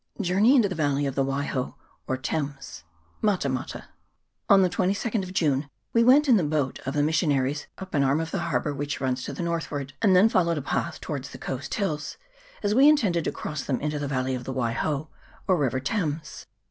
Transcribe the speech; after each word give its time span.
Journey 0.19 0.55
into 0.55 0.67
the 0.67 0.73
Valley 0.73 1.05
of 1.05 1.13
the 1.13 1.23
Waiho, 1.23 1.75
or 2.07 2.17
Thames 2.17 2.83
Mata 3.21 3.47
mata. 3.47 3.89
ON 4.49 4.63
the 4.63 4.67
22nd 4.69 5.21
of 5.21 5.31
June 5.31 5.69
we 5.93 6.03
went 6.03 6.27
in 6.27 6.37
the 6.37 6.43
boat 6.43 6.79
of 6.87 6.95
the 6.95 7.03
missionaries 7.03 7.67
up 7.77 7.93
an 7.93 8.03
arm 8.03 8.19
of 8.19 8.31
the 8.31 8.39
harbour 8.49 8.73
which 8.73 8.99
runs 8.99 9.21
to 9.25 9.33
the 9.33 9.43
northward, 9.43 9.93
and 10.01 10.15
then 10.15 10.27
followed 10.27 10.57
a 10.57 10.61
path 10.63 10.99
towards 11.01 11.29
the 11.29 11.37
coast 11.37 11.75
hills, 11.75 12.17
as 12.63 12.73
we 12.73 12.89
intended 12.89 13.25
to 13.25 13.31
cross 13.31 13.63
them 13.63 13.79
into 13.79 13.99
the 13.99 14.07
valley 14.07 14.33
of 14.33 14.43
the 14.43 14.53
Waiho, 14.55 15.09
or 15.47 15.55
river 15.55 15.79
Thames. 15.79 16.47